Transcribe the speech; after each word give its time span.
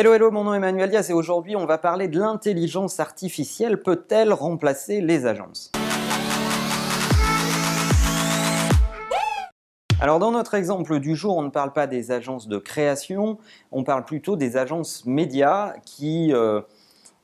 Hello, 0.00 0.12
hello, 0.12 0.30
mon 0.30 0.44
nom 0.44 0.54
est 0.54 0.58
Emmanuel 0.58 0.90
Diaz 0.90 1.10
et 1.10 1.12
aujourd'hui 1.12 1.56
on 1.56 1.66
va 1.66 1.76
parler 1.76 2.06
de 2.06 2.20
l'intelligence 2.20 3.00
artificielle. 3.00 3.82
Peut-elle 3.82 4.32
remplacer 4.32 5.00
les 5.00 5.26
agences? 5.26 5.72
Alors 10.00 10.20
dans 10.20 10.30
notre 10.30 10.54
exemple 10.54 11.00
du 11.00 11.16
jour, 11.16 11.36
on 11.36 11.42
ne 11.42 11.50
parle 11.50 11.72
pas 11.72 11.88
des 11.88 12.12
agences 12.12 12.46
de 12.46 12.58
création, 12.58 13.38
on 13.72 13.82
parle 13.82 14.04
plutôt 14.04 14.36
des 14.36 14.56
agences 14.56 15.04
médias 15.04 15.74
qui... 15.84 16.32
Euh, 16.32 16.60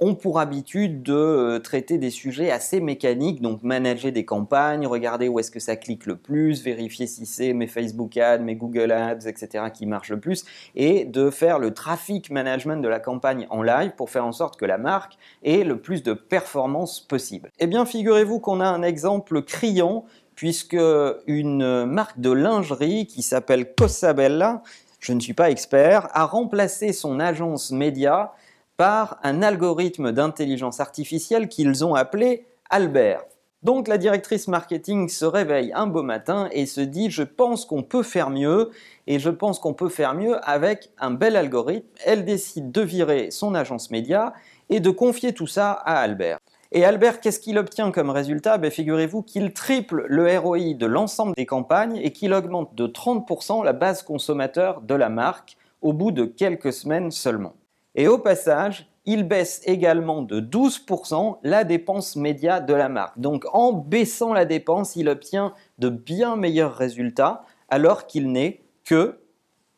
ont 0.00 0.14
pour 0.14 0.40
habitude 0.40 1.02
de 1.02 1.12
euh, 1.12 1.58
traiter 1.58 1.98
des 1.98 2.10
sujets 2.10 2.50
assez 2.50 2.80
mécaniques, 2.80 3.42
donc 3.42 3.62
manager 3.62 4.10
des 4.10 4.24
campagnes, 4.24 4.86
regarder 4.86 5.28
où 5.28 5.38
est-ce 5.38 5.50
que 5.50 5.60
ça 5.60 5.76
clique 5.76 6.06
le 6.06 6.16
plus, 6.16 6.62
vérifier 6.62 7.06
si 7.06 7.26
c'est 7.26 7.52
mes 7.52 7.66
Facebook 7.66 8.16
Ads, 8.16 8.38
mes 8.38 8.56
Google 8.56 8.92
Ads, 8.92 9.28
etc. 9.28 9.64
qui 9.72 9.84
marchent 9.84 10.10
le 10.10 10.18
plus, 10.18 10.44
et 10.74 11.04
de 11.04 11.28
faire 11.30 11.58
le 11.58 11.74
traffic 11.74 12.30
management 12.30 12.82
de 12.82 12.88
la 12.88 12.98
campagne 12.98 13.46
en 13.50 13.62
live 13.62 13.92
pour 13.96 14.08
faire 14.08 14.24
en 14.24 14.32
sorte 14.32 14.58
que 14.58 14.64
la 14.64 14.78
marque 14.78 15.18
ait 15.42 15.64
le 15.64 15.78
plus 15.78 16.02
de 16.02 16.14
performance 16.14 17.00
possible. 17.00 17.50
Eh 17.58 17.66
bien, 17.66 17.84
figurez-vous 17.84 18.40
qu'on 18.40 18.60
a 18.60 18.66
un 18.66 18.82
exemple 18.82 19.42
criant 19.42 20.06
puisque 20.34 20.78
une 21.26 21.84
marque 21.84 22.18
de 22.18 22.30
lingerie 22.30 23.06
qui 23.06 23.22
s'appelle 23.22 23.74
Cosabella, 23.74 24.62
je 24.98 25.12
ne 25.12 25.20
suis 25.20 25.34
pas 25.34 25.50
expert, 25.50 26.08
a 26.12 26.24
remplacé 26.24 26.94
son 26.94 27.20
agence 27.20 27.72
média 27.72 28.32
par 28.80 29.18
un 29.22 29.42
algorithme 29.42 30.10
d'intelligence 30.10 30.80
artificielle 30.80 31.50
qu'ils 31.50 31.84
ont 31.84 31.94
appelé 31.94 32.46
Albert. 32.70 33.20
Donc 33.62 33.88
la 33.88 33.98
directrice 33.98 34.48
marketing 34.48 35.10
se 35.10 35.26
réveille 35.26 35.70
un 35.74 35.86
beau 35.86 36.02
matin 36.02 36.48
et 36.50 36.64
se 36.64 36.80
dit 36.80 37.10
je 37.10 37.22
pense 37.22 37.66
qu'on 37.66 37.82
peut 37.82 38.02
faire 38.02 38.30
mieux 38.30 38.70
et 39.06 39.18
je 39.18 39.28
pense 39.28 39.58
qu'on 39.58 39.74
peut 39.74 39.90
faire 39.90 40.14
mieux 40.14 40.38
avec 40.48 40.92
un 40.98 41.10
bel 41.10 41.36
algorithme. 41.36 41.86
Elle 42.06 42.24
décide 42.24 42.72
de 42.72 42.80
virer 42.80 43.30
son 43.30 43.54
agence 43.54 43.90
média 43.90 44.32
et 44.70 44.80
de 44.80 44.88
confier 44.88 45.34
tout 45.34 45.46
ça 45.46 45.72
à 45.72 45.96
Albert. 45.96 46.38
Et 46.72 46.86
Albert, 46.86 47.20
qu'est-ce 47.20 47.40
qu'il 47.40 47.58
obtient 47.58 47.90
comme 47.90 48.08
résultat? 48.08 48.56
Ben, 48.56 48.70
Figurez-vous 48.70 49.20
qu'il 49.20 49.52
triple 49.52 50.06
le 50.08 50.38
ROI 50.38 50.72
de 50.72 50.86
l'ensemble 50.86 51.34
des 51.36 51.44
campagnes 51.44 51.98
et 51.98 52.12
qu'il 52.12 52.32
augmente 52.32 52.74
de 52.74 52.86
30% 52.86 53.62
la 53.62 53.74
base 53.74 54.02
consommateur 54.02 54.80
de 54.80 54.94
la 54.94 55.10
marque 55.10 55.58
au 55.82 55.92
bout 55.92 56.12
de 56.12 56.24
quelques 56.24 56.72
semaines 56.72 57.10
seulement. 57.10 57.52
Et 57.94 58.08
au 58.08 58.18
passage, 58.18 58.86
il 59.04 59.24
baisse 59.24 59.62
également 59.64 60.22
de 60.22 60.40
12% 60.40 61.38
la 61.42 61.64
dépense 61.64 62.16
média 62.16 62.60
de 62.60 62.74
la 62.74 62.88
marque. 62.88 63.18
Donc 63.18 63.44
en 63.52 63.72
baissant 63.72 64.32
la 64.32 64.44
dépense, 64.44 64.96
il 64.96 65.08
obtient 65.08 65.54
de 65.78 65.88
bien 65.88 66.36
meilleurs 66.36 66.76
résultats 66.76 67.44
alors 67.68 68.06
qu'il 68.06 68.30
n'est 68.30 68.62
que 68.84 69.20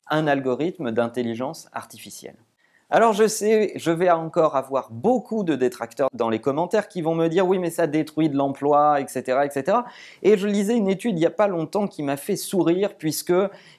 un 0.08 0.26
algorithme 0.26 0.90
d'intelligence 0.90 1.68
artificielle. 1.72 2.36
Alors 2.94 3.14
je 3.14 3.26
sais, 3.26 3.72
je 3.76 3.90
vais 3.90 4.10
encore 4.10 4.54
avoir 4.54 4.90
beaucoup 4.90 5.44
de 5.44 5.54
détracteurs 5.54 6.10
dans 6.12 6.28
les 6.28 6.40
commentaires 6.40 6.88
qui 6.88 7.00
vont 7.00 7.14
me 7.14 7.28
dire 7.28 7.48
oui 7.48 7.58
mais 7.58 7.70
ça 7.70 7.86
détruit 7.86 8.28
de 8.28 8.36
l'emploi, 8.36 9.00
etc., 9.00 9.38
etc. 9.46 9.78
Et 10.22 10.36
je 10.36 10.46
lisais 10.46 10.76
une 10.76 10.88
étude 10.88 11.16
il 11.16 11.20
n'y 11.20 11.24
a 11.24 11.30
pas 11.30 11.48
longtemps 11.48 11.88
qui 11.88 12.02
m'a 12.02 12.18
fait 12.18 12.36
sourire 12.36 12.90
puisque 12.98 13.32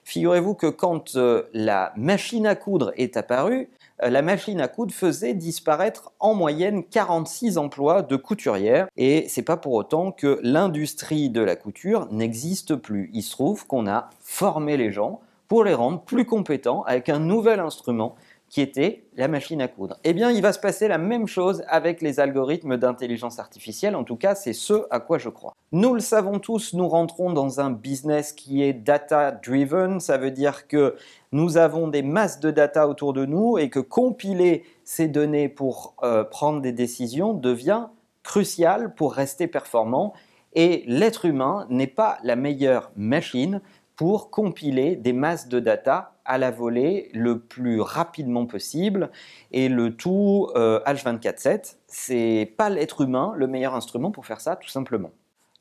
figurez-vous 0.03 0.55
que 0.55 0.65
quand 0.65 1.15
euh, 1.15 1.43
la 1.53 1.93
machine 1.95 2.47
à 2.47 2.55
coudre 2.55 2.91
est 2.95 3.15
apparue, 3.15 3.69
euh, 4.01 4.09
la 4.09 4.23
machine 4.23 4.59
à 4.59 4.67
coudre 4.67 4.91
faisait 4.91 5.35
disparaître 5.35 6.11
en 6.19 6.33
moyenne 6.33 6.83
46 6.83 7.59
emplois 7.59 8.01
de 8.01 8.15
couturière 8.15 8.87
et 8.97 9.27
c'est 9.29 9.43
pas 9.43 9.57
pour 9.57 9.73
autant 9.73 10.11
que 10.11 10.39
l'industrie 10.41 11.29
de 11.29 11.41
la 11.41 11.55
couture 11.55 12.07
n'existe 12.09 12.77
plus. 12.77 13.11
Il 13.13 13.21
se 13.21 13.29
trouve 13.29 13.67
qu'on 13.67 13.85
a 13.85 14.09
formé 14.21 14.75
les 14.75 14.91
gens 14.91 15.19
pour 15.47 15.65
les 15.65 15.75
rendre 15.75 16.01
plus 16.01 16.25
compétents 16.25 16.81
avec 16.87 17.09
un 17.09 17.19
nouvel 17.19 17.59
instrument 17.59 18.15
qui 18.53 18.61
était 18.61 19.07
la 19.17 19.27
machine 19.27 19.63
à 19.63 19.67
coudre. 19.67 19.97
Eh 20.03 20.13
bien, 20.13 20.29
il 20.29 20.43
va 20.43 20.53
se 20.53 20.59
passer 20.59 20.87
la 20.87 20.99
même 20.99 21.25
chose 21.25 21.63
avec 21.67 22.03
les 22.03 22.19
algorithmes 22.19 22.77
d'intelligence 22.77 23.39
artificielle, 23.39 23.95
en 23.95 24.03
tout 24.03 24.15
cas, 24.15 24.35
c'est 24.35 24.53
ce 24.53 24.85
à 24.91 24.99
quoi 24.99 25.17
je 25.17 25.29
crois. 25.29 25.53
Nous 25.71 25.95
le 25.95 25.99
savons 25.99 26.37
tous, 26.37 26.75
nous 26.75 26.87
rentrons 26.87 27.33
dans 27.33 27.61
un 27.61 27.71
business 27.71 28.31
qui 28.31 28.61
est 28.61 28.73
data-driven, 28.73 29.99
ça 29.99 30.19
veut 30.19 30.29
dire 30.29 30.67
que 30.67 30.95
nous 31.31 31.57
avons 31.57 31.87
des 31.87 32.03
masses 32.03 32.39
de 32.39 32.51
data 32.51 32.87
autour 32.87 33.13
de 33.13 33.25
nous 33.25 33.57
et 33.57 33.71
que 33.71 33.79
compiler 33.79 34.65
ces 34.83 35.07
données 35.07 35.49
pour 35.49 35.95
euh, 36.03 36.23
prendre 36.23 36.61
des 36.61 36.73
décisions 36.73 37.33
devient 37.33 37.87
crucial 38.21 38.93
pour 38.93 39.15
rester 39.15 39.47
performant 39.47 40.13
et 40.53 40.83
l'être 40.85 41.25
humain 41.25 41.65
n'est 41.71 41.87
pas 41.87 42.19
la 42.23 42.35
meilleure 42.35 42.91
machine 42.95 43.61
pour 43.95 44.29
compiler 44.29 44.95
des 44.95 45.13
masses 45.13 45.47
de 45.47 45.59
data 45.59 46.12
à 46.25 46.37
la 46.37 46.51
volée 46.51 47.09
le 47.13 47.39
plus 47.39 47.81
rapidement 47.81 48.45
possible 48.45 49.11
et 49.51 49.69
le 49.69 49.95
tout 49.95 50.49
H24/7. 50.55 51.47
Euh, 51.47 51.77
C'est 51.87 52.53
pas 52.57 52.69
l'être 52.69 53.01
humain 53.01 53.33
le 53.35 53.47
meilleur 53.47 53.75
instrument 53.75 54.11
pour 54.11 54.25
faire 54.25 54.41
ça, 54.41 54.55
tout 54.55 54.69
simplement. 54.69 55.11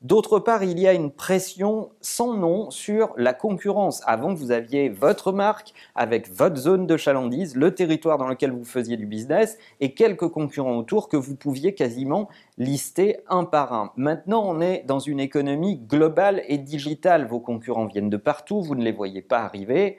D'autre 0.03 0.39
part, 0.39 0.65
il 0.65 0.79
y 0.79 0.85
a 0.85 0.91
une 0.91 1.11
pression 1.11 1.91
sans 2.01 2.33
nom 2.33 2.69
sur 2.71 3.13
la 3.15 3.31
concurrence. 3.31 4.01
Avant, 4.05 4.33
vous 4.33 4.51
aviez 4.51 4.89
votre 4.89 5.31
marque 5.31 5.73
avec 5.95 6.29
votre 6.29 6.57
zone 6.57 6.85
de 6.85 6.97
chalandise, 6.97 7.55
le 7.55 7.73
territoire 7.73 8.17
dans 8.17 8.27
lequel 8.27 8.51
vous 8.51 8.65
faisiez 8.65 8.97
du 8.97 9.05
business 9.05 9.57
et 9.79 9.93
quelques 9.93 10.27
concurrents 10.27 10.75
autour 10.75 11.07
que 11.07 11.15
vous 11.15 11.37
pouviez 11.37 11.73
quasiment 11.73 12.27
lister 12.57 13.21
un 13.29 13.45
par 13.45 13.71
un. 13.71 13.93
Maintenant, 13.95 14.43
on 14.45 14.59
est 14.59 14.83
dans 14.85 14.99
une 14.99 15.21
économie 15.21 15.77
globale 15.77 16.43
et 16.49 16.57
digitale. 16.57 17.25
Vos 17.25 17.39
concurrents 17.39 17.85
viennent 17.85 18.09
de 18.09 18.17
partout, 18.17 18.61
vous 18.61 18.75
ne 18.75 18.83
les 18.83 18.91
voyez 18.91 19.21
pas 19.21 19.39
arriver. 19.39 19.97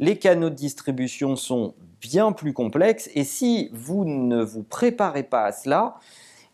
Les 0.00 0.16
canaux 0.16 0.50
de 0.50 0.54
distribution 0.54 1.34
sont 1.34 1.74
bien 2.00 2.32
plus 2.32 2.52
complexes 2.52 3.10
et 3.14 3.24
si 3.24 3.68
vous 3.72 4.04
ne 4.04 4.42
vous 4.42 4.62
préparez 4.62 5.24
pas 5.24 5.44
à 5.44 5.52
cela, 5.52 5.96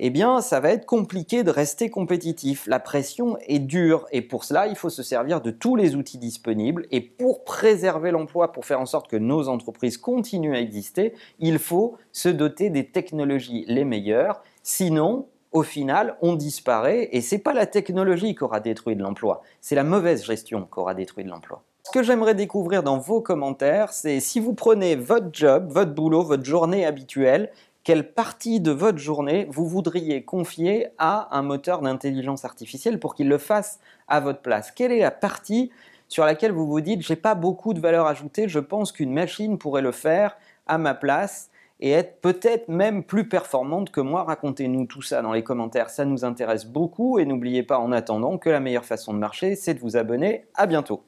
eh 0.01 0.11
bien, 0.11 0.41
ça 0.41 0.61
va 0.61 0.71
être 0.71 0.87
compliqué 0.87 1.45
de 1.45 1.51
rester 1.51 1.89
compétitif. 1.91 2.67
La 2.67 2.81
pression 2.81 3.37
est 3.47 3.59
dure 3.59 4.07
et 4.11 4.23
pour 4.23 4.45
cela, 4.45 4.67
il 4.67 4.77
faut 4.77 4.91
se 4.91 5.03
servir 5.03 5.41
de 5.41 5.51
tous 5.51 5.77
les 5.77 5.95
outils 5.95 6.19
disponibles. 6.19 6.87
Et 6.91 7.01
pour 7.01 7.45
préserver 7.45 8.11
l'emploi, 8.11 8.51
pour 8.51 8.65
faire 8.65 8.81
en 8.81 8.87
sorte 8.87 9.09
que 9.09 9.17
nos 9.17 9.49
entreprises 9.49 9.99
continuent 9.99 10.55
à 10.55 10.61
exister, 10.61 11.15
il 11.39 11.59
faut 11.59 11.97
se 12.13 12.29
doter 12.29 12.71
des 12.71 12.87
technologies 12.87 13.65
les 13.69 13.85
meilleures. 13.85 14.43
Sinon, 14.63 15.29
au 15.53 15.63
final, 15.63 16.17
on 16.21 16.35
disparaît 16.35 17.11
et 17.13 17.21
c'est 17.21 17.39
pas 17.39 17.55
la 17.55 17.67
technologie 17.67 18.35
qui 18.35 18.43
aura 18.43 18.59
détruit 18.59 18.97
de 18.97 19.03
l'emploi, 19.03 19.43
c'est 19.61 19.77
la 19.77 19.85
mauvaise 19.85 20.25
gestion 20.25 20.63
qui 20.63 20.81
aura 20.81 20.95
détruit 20.95 21.25
de 21.25 21.29
l'emploi. 21.29 21.63
Ce 21.87 21.93
que 21.93 22.03
j'aimerais 22.03 22.35
découvrir 22.35 22.83
dans 22.83 22.99
vos 22.99 23.21
commentaires, 23.21 23.93
c'est 23.93 24.19
si 24.19 24.41
vous 24.41 24.55
prenez 24.55 24.97
votre 24.97 25.29
job, 25.33 25.71
votre 25.71 25.93
boulot, 25.93 26.23
votre 26.23 26.45
journée 26.45 26.85
habituelle 26.85 27.51
quelle 27.85 28.15
partie 28.15 28.61
de 28.61 28.71
votre 28.71 28.97
journée 28.97 29.47
vous 29.51 29.69
voudriez 29.69 30.25
confier 30.25 30.89
à 30.97 31.37
un 31.37 31.43
moteur 31.43 31.83
d'intelligence 31.83 32.47
artificielle 32.47 32.99
pour 32.99 33.15
qu'il 33.15 33.29
le 33.29 33.37
fasse 33.37 33.79
à 34.09 34.21
votre 34.21 34.41
place? 34.41 34.71
Quelle 34.71 34.91
est 34.91 35.01
la 35.01 35.11
partie 35.11 35.71
sur 36.09 36.25
laquelle 36.25 36.53
vous 36.53 36.67
vous 36.67 36.81
dites 36.81 37.03
j'ai 37.03 37.17
pas 37.17 37.35
beaucoup 37.35 37.75
de 37.75 37.81
valeur 37.81 38.07
ajoutée, 38.07 38.49
je 38.49 38.59
pense 38.59 38.91
qu'une 38.91 39.13
machine 39.13 39.59
pourrait 39.59 39.83
le 39.83 39.93
faire 39.93 40.39
à 40.67 40.79
ma 40.79 40.95
place 40.95 41.51
et 41.81 41.91
être 41.91 42.23
peut-être 42.23 42.69
même 42.69 43.05
plus 43.05 43.29
performante 43.29 43.91
que 43.91 44.01
moi? 44.01 44.25
Racontez-nous 44.25 44.87
tout 44.87 45.03
ça 45.03 45.21
dans 45.21 45.35
les 45.35 45.45
commentaires, 45.45 45.91
ça 45.91 46.07
nous 46.07 46.25
intéresse 46.25 46.65
beaucoup 46.65 47.19
et 47.19 47.27
n'oubliez 47.27 47.63
pas 47.63 47.79
en 47.79 47.93
attendant 47.93 48.39
que 48.39 48.49
la 48.49 48.61
meilleure 48.61 48.87
façon 48.87 49.13
de 49.13 49.19
marcher, 49.19 49.57
c'est 49.57 49.75
de 49.75 49.81
vous 49.81 49.99
abonner. 49.99 50.47
À 50.55 50.65
bientôt. 50.65 51.03